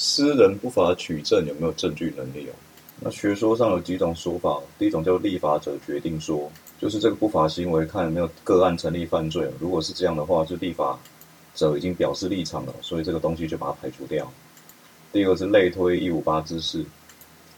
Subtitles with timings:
[0.00, 2.54] 私人不法取证有没有证据能力哦？
[3.00, 6.48] 那学说上有几种说法，第一种叫立法者决定说，
[6.80, 10.96] 就是这个不法行为看有没有个案成立犯罪，如果是这样的话，就立法
[11.56, 14.32] 者已经表示立场了，所以这个东西就把它排除掉。
[15.12, 16.84] 第二个是类推一五八之事，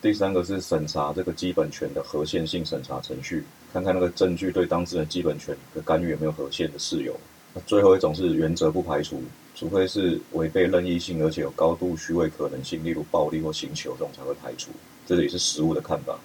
[0.00, 7.14] 第三个是审查这个基本权的合宪性审查程序，看看那个证据对当事人基本权的干预有没有合宪的事由。
[7.54, 9.22] 那最后一种是原则不排除。
[9.56, 14.70] 除非是违背任意性，而且有高度虚伪可能性，例如暴力或刑求这种才会排除。
[15.06, 16.18] 这也是实务的看法。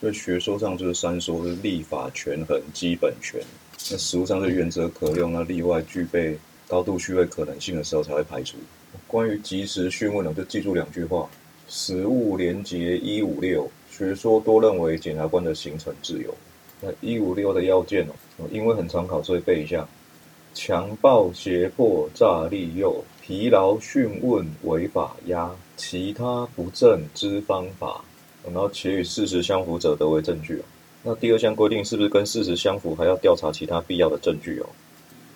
[0.00, 3.42] 所以学说上就是三说：是立法权衡基本权。
[3.90, 8.56] 那实务上是原则可用，那例外具备高度虚伪可能性的时候才会排除。
[9.06, 11.28] 关于及时讯问呢，就记住两句话：
[11.68, 16.34] 实务连结一五六，学说多认为检察官的行程自由。
[16.80, 18.06] 那一五六的要件
[18.38, 19.86] 哦，因为很常考，所以背一下。
[20.54, 28.04] 强暴、胁迫、诈利诱、疲劳讯问、违法压、其他不正之方法，
[28.44, 30.64] 然后且与事实相符者得为证据哦。
[31.02, 34.66] 那第二项规定是不是跟事实相符，还要调查其他必要的证据哦？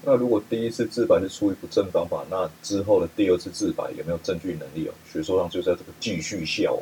[0.04, 4.92] 那如果第一次自白是出于不正方法，那之后的第二次自白有没有证据能力哦？
[5.10, 6.78] 学说上就在这个继续效。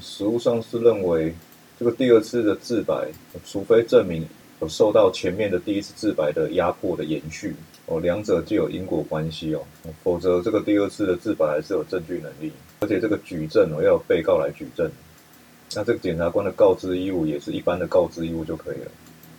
[0.00, 1.34] 实务上是认为
[1.76, 3.08] 这个第二次的自白，
[3.44, 4.24] 除非证明。
[4.60, 7.54] 有受到前面的第一次自白的压迫的延续
[7.86, 9.62] 哦，两者就有因果关系哦，
[10.02, 14.90] 否则这个第二次的自白还是有证据能力，而且这个举证哦要有被告来举证，
[15.74, 18.90] 那这个检察官的告知义务也是一般的告知义务就可以了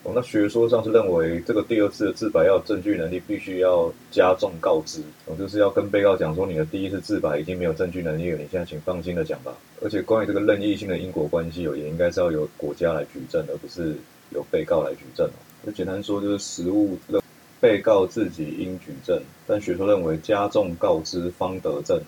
[0.03, 0.11] 哦。
[0.15, 9.53] 那学说上是认为这个第二次的自白要有证据能力，必须要加重告知哦，就是要跟被告讲说你的第一次自白已经没有证据能力了，你现在请放心的讲吧。
[9.83, 13.95] 而且关于这个任意性的因果关系哦，也应该是要由国家来举证，而不是。
[14.31, 17.21] 由被告来举证哦，就简单说就是实务的
[17.59, 22.01] 被告自己应举证，但学说认为加重告知方得证。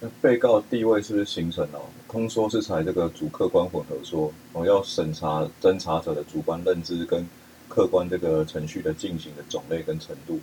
[0.00, 1.80] 那被告地位是不是形成哦？
[2.08, 7.26] 通说是采这个主客观混合说哦，要审查侦查者的主观认知跟
[7.68, 10.38] 客观这个程序的进行的种类跟程度。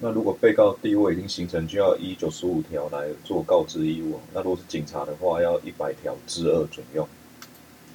[0.00, 4.18] 那如果被告地位已经形成，就要依九十五条来做告知义务。
[4.32, 7.08] 那如果是警察的话，要一百条之二准用。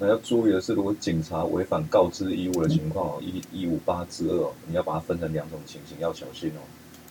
[0.02, 6.62] 那要注意的是，如果警察违反告知义务的情况哦，一一五八之二，你要把它分成两种情形，要小心哦。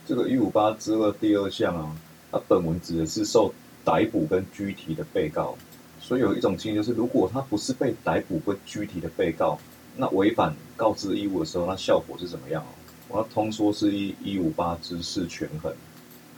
[0.07, 1.95] 这个一五八之二第二项啊，
[2.31, 3.53] 它本文指的是受
[3.85, 5.55] 逮捕跟拘提的被告，
[6.01, 9.59] 所以有一种情形是，如果他不是被逮捕跟拘提的被告，
[9.95, 12.73] 那违反告知义务的时候，那效果是怎么样哦？
[13.09, 15.71] 我通说是一一五八之四权衡，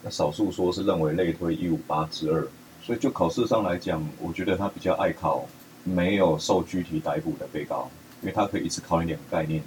[0.04, 2.46] 那少数说是认为类推一五八之二，
[2.84, 5.48] 所以就考试上来讲，我觉得他比较爱考。
[5.84, 7.90] 没有受具体逮捕的被告，
[8.22, 9.62] 因为他可以一次考你两个概念。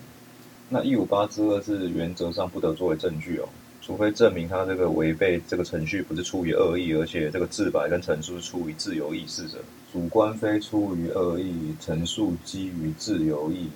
[0.69, 3.49] 那一五八之二是原则上不得作为证据哦，
[3.83, 9.59] 除非证明他这个违背这个程序不是出于恶意，而且这个自白跟陈述是出于自由意识者，
[9.93, 13.69] 主观非出于恶意，陈述基于自由意。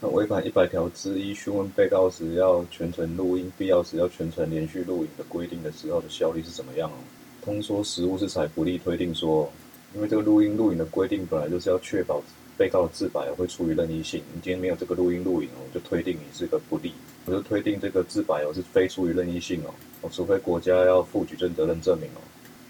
[0.00, 6.94] 那违反一百条之一询问被告时要全程录音，必要时要全程连续录影的规定的时候的效力是怎么样哦？
[7.42, 9.50] 通说实物是采不利推定说。
[9.94, 12.22] 因为这个录音录影的规定本来就是要确保
[12.58, 14.20] 被告的自白会出于任意性。
[14.34, 16.92] 你今天没有这个录音录影哦，就推定你是个不利，
[17.24, 19.74] 我就推定这个自白哦是非出于任意性哦。
[20.02, 22.20] 哦，除非国家要负举证责任证明哦。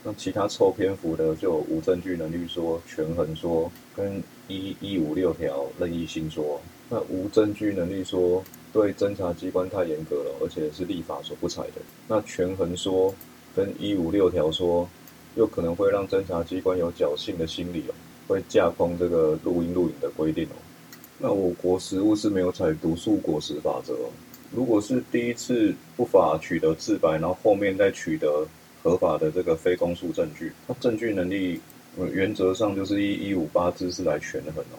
[0.04, 6.60] 那其他凑篇幅的就无证据能力说、权衡说跟一一五六条任意性说。
[6.88, 11.82] 那无证据能力说对侦查机关太严格了，而且是立法所不采的。
[12.06, 13.12] 那权衡说
[13.54, 14.88] 跟一五六条说。
[15.36, 17.94] 又可能会让侦查机关有侥幸的心理哦，
[18.26, 20.56] 会架空这个录音录影的规定哦。
[21.18, 23.94] 那我国实务是没有采毒素果实法则。
[24.52, 28.46] 如果是第一次不法取得自白，然后后面再取得
[28.82, 31.60] 合法的这个非公诉证据，那证据能力
[32.12, 34.78] 原则上就是一一五八之四来权衡哦。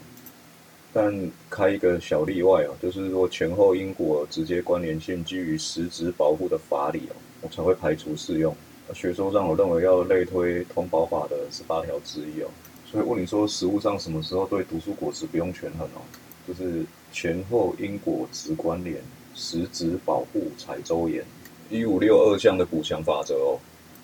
[0.94, 8.56] 但开一个小例外啊，就是说前后因果直接关联性基于实质保护的法理哦，我才会排除适用。
[8.94, 12.48] 学说上，我认为要类推通宝法的十八条之一哦，
[12.90, 16.02] 所以问你说实物上什么时候对毒素果实不用权衡哦？
[16.48, 19.02] 就是前后因果直关联，
[19.36, 21.24] 实质保护采周延，
[21.70, 23.60] 一五六二项的补强法则哦。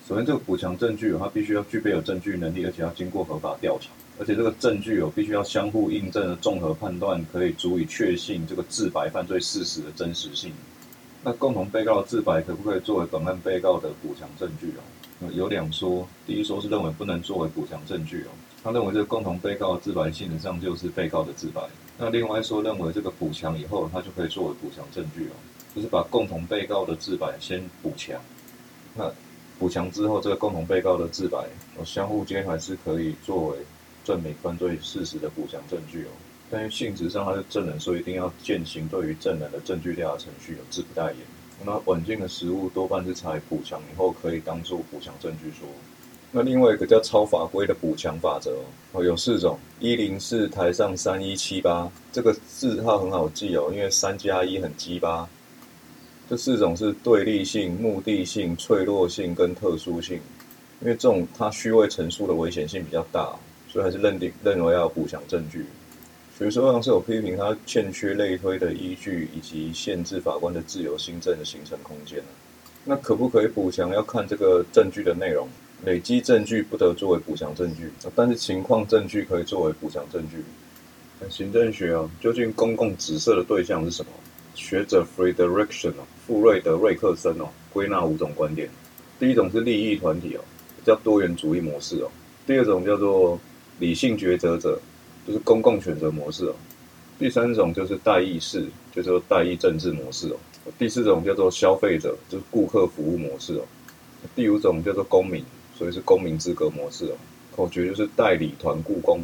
[0.06, 3.88] 首先，这个补强证据它必须要具备有证据能力，而且要经过合法调查，
[4.18, 10.52] 而且这个证据哦必须要相互印证的综合判断，可以足以确信这个自白犯罪事实的真实性。
[11.24, 15.30] 那共同被告的自白可不可以作为本案被告的补强证据哦？
[15.32, 18.28] 有两说，第一说是认为不能作为补强证据哦，
[18.62, 21.62] 他认为这个共同被告的自白性质上就是被告的自白。
[21.96, 25.34] 那另外说认为这个补强以后，他就可以作为补强证据哦，
[25.74, 28.20] 就是把共同被告的自白先补强。
[28.94, 29.10] 那
[29.58, 31.38] 补强之后，这个共同被告的自白，
[31.86, 33.56] 相互间还是可以作为
[34.04, 36.10] 证明犯罪事实的补强证据哦。
[36.50, 41.16] 但是性质上他是证人，所以一定要践行对于证人的证据调查程序，有自不代言。
[41.64, 45.66] 那稳健的实物多半是采补强以后可以当做补强证据说。
[46.30, 48.58] 那另外一个叫超法规的补强法则
[48.92, 55.28] 哦，有四种：一零四台上三一七八，这个字号很好记哦，因为三加一很鸡巴。
[56.28, 60.20] 这四种是对立性、目的性、脆弱性跟特殊性，
[60.80, 63.32] 因为这种它虚伪陈述的危险性比较大，
[63.68, 65.64] 所以还是认定认为要补强证据。
[66.36, 72.20] 学说上是有批评他欠缺类推的依据，以及限制法官的自由新政的形成空间
[72.84, 75.48] 那可不可以补强，要看这个证据的内容。
[75.84, 80.42] 累积证据不得作为补强证据，但是情况证据可以作为补强证据。
[81.28, 84.10] 行政学啊，究竟公共指涉的对象是什么？
[84.54, 88.68] 学者 Frederickson 哦，富瑞德瑞克森哦，归纳五种观点。
[89.18, 90.40] 第一种是利益团体哦，
[90.84, 92.10] 叫多元主义模式哦。
[92.46, 93.38] 第二种叫做
[93.78, 94.80] 理性抉择者，
[95.26, 96.54] 就是公共选择模式哦。
[97.18, 100.36] 第三种就是代议式，就是代议政治模式哦。
[100.78, 103.62] 第四种叫做消费者，就是顾客服务模式哦。
[104.34, 105.44] 第五种叫做公民，
[105.76, 107.16] 所以是公民资格模式哦。
[107.54, 109.22] 口诀就是代理团雇工。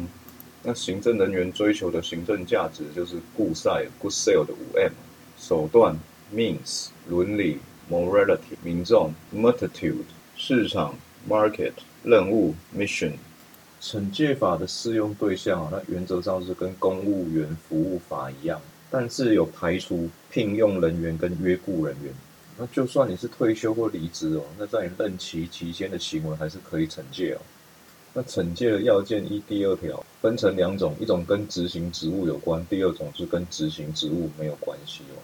[0.63, 4.93] 那行政人员追求的行政价值就是顾赛 good sale 的五 M。
[5.37, 5.99] 手段
[6.33, 7.57] means 伦理
[7.89, 10.05] morality 民众 multitude
[10.37, 10.93] 市场
[11.27, 13.13] market 任务 mission
[13.81, 18.61] 惩戒法的适用对象，那原则上是跟公务员服务法一样，
[18.91, 22.13] 但是有排除聘用人员跟约雇人员。
[22.57, 27.41] 那就算你是退休或离职哦，那在你任期期间的行为还是可以惩戒哦。
[28.13, 35.17] 那惩戒的要件一第二条分成两种，一种跟执行职务有关，第二种是跟执行职务没有关系哦。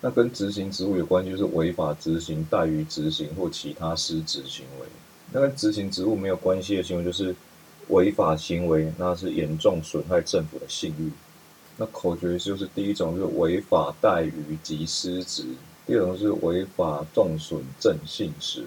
[0.00, 4.86] 那跟执行职务有关，就是违法执行、怠于执行或其他失职行为。
[5.32, 7.34] 那跟执行职务没有关系的行为，就是
[7.90, 11.10] 违法行为，那是严重损害政府的信誉。
[11.76, 15.44] 那口诀就是第一种是违法怠于及失职，
[15.86, 18.64] 第二种是违法重损正信实。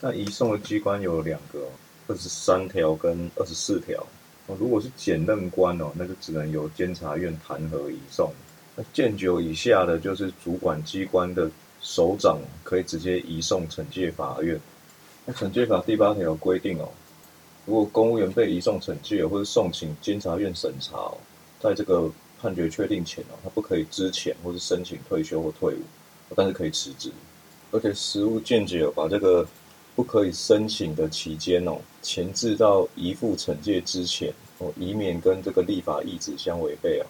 [0.00, 1.66] 那移送的机关有两个，
[2.08, 4.06] 二十三条跟二十四条。
[4.58, 8.30] 如果是检任官哦，那就只能由监察院弹劾移送。
[8.76, 11.50] 那建九以下的，就是主管机关的
[11.80, 14.60] 首长可以直接移送惩戒法院。
[15.24, 16.90] 那惩戒法第八条规定哦，
[17.66, 21.12] 如果公务员被移送惩戒或者送请监察院审查，
[21.60, 25.80] 在这个判决确定前哦，他不可以支前或是申请退休或退伍，
[26.36, 27.10] 但是可以辞职。
[27.70, 29.46] 而且实务见解把这个
[29.96, 37.06] 不可以申请的期间哦，前置到移付惩戒之前哦，以免跟这个立法意志相违背哦。